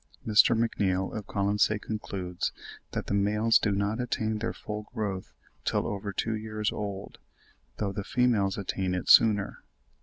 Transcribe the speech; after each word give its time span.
Mr. 0.25 0.57
McNeill, 0.57 1.15
of 1.15 1.27
Colonsay, 1.27 1.77
concludes 1.77 2.51
that 2.93 3.05
"the 3.05 3.13
males 3.13 3.59
do 3.59 3.71
not 3.71 4.01
attain 4.01 4.39
their 4.39 4.51
full 4.51 4.87
growth 4.95 5.31
till 5.63 5.85
over 5.85 6.11
two 6.11 6.35
years 6.35 6.71
old, 6.71 7.19
though 7.77 7.91
the 7.91 8.03
females 8.03 8.57
attain 8.57 8.95
it 8.95 9.07
sooner." 9.07 9.61